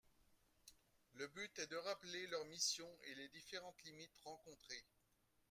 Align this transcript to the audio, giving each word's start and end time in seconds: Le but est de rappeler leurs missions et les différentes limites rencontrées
Le 1.13 1.27
but 1.27 1.59
est 1.59 1.67
de 1.69 1.77
rappeler 1.77 2.25
leurs 2.25 2.45
missions 2.45 2.89
et 3.03 3.13
les 3.13 3.27
différentes 3.29 3.83
limites 3.83 4.17
rencontrées 4.23 4.83